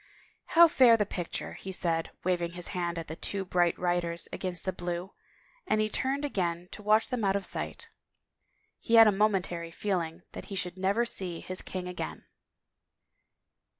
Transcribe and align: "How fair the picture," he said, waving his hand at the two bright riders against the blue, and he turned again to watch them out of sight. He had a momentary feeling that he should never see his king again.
"How 0.57 0.67
fair 0.67 0.97
the 0.97 1.05
picture," 1.05 1.53
he 1.53 1.71
said, 1.71 2.09
waving 2.23 2.53
his 2.53 2.69
hand 2.69 2.97
at 2.97 3.07
the 3.07 3.15
two 3.15 3.45
bright 3.45 3.77
riders 3.77 4.27
against 4.33 4.65
the 4.65 4.73
blue, 4.73 5.13
and 5.67 5.79
he 5.79 5.89
turned 5.89 6.25
again 6.25 6.69
to 6.71 6.81
watch 6.81 7.09
them 7.09 7.23
out 7.23 7.35
of 7.35 7.45
sight. 7.45 7.91
He 8.79 8.95
had 8.95 9.05
a 9.05 9.11
momentary 9.11 9.69
feeling 9.69 10.23
that 10.31 10.45
he 10.45 10.55
should 10.55 10.75
never 10.79 11.05
see 11.05 11.39
his 11.39 11.61
king 11.61 11.87
again. 11.87 12.25